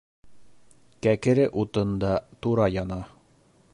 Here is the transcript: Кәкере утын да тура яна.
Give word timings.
Кәкере 1.07 1.45
утын 1.65 1.93
да 2.05 2.15
тура 2.47 2.67
яна. 2.81 2.99